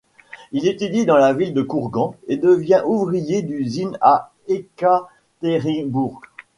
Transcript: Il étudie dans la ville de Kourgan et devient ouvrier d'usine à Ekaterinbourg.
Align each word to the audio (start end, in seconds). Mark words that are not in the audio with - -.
Il 0.51 0.65
étudie 0.67 1.05
dans 1.05 1.17
la 1.17 1.31
ville 1.31 1.53
de 1.53 1.61
Kourgan 1.61 2.15
et 2.27 2.35
devient 2.35 2.81
ouvrier 2.87 3.43
d'usine 3.43 3.99
à 4.01 4.31
Ekaterinbourg. 4.47 6.21